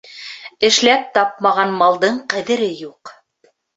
[0.69, 3.13] Эшләп тапмаған малдың ҡәҙере юҡ.